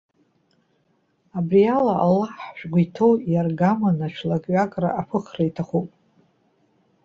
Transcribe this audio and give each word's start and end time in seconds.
Абри 1.37 1.61
ала 1.77 1.95
Аллаҳ, 2.05 2.33
шәгәы 2.57 2.79
иҭоу 2.85 3.13
иаргаманы, 3.31 4.07
шәлакҩакра 4.15 4.89
аԥыхра 5.01 5.43
иҭахуп. 5.49 5.89